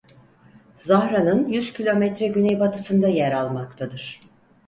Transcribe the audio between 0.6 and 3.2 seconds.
Zahran'ın yüz kilometre güneybatısında